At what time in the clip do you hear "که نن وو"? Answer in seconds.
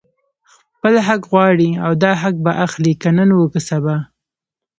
3.01-3.51